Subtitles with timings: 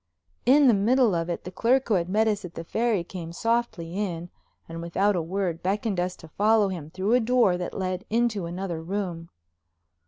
[0.47, 3.31] In the middle of it the clerk who had met us at the Ferry came
[3.31, 4.31] softly in,
[4.67, 8.47] and without a word, beckoned us to follow him through a door that led into
[8.47, 9.29] another room.